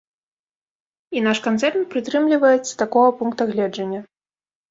І 1.17 1.21
наш 1.27 1.41
канцэрн 1.47 1.83
прытрымліваецца 1.91 2.73
такога 2.83 3.09
пункта 3.19 3.47
гледжання. 3.51 4.01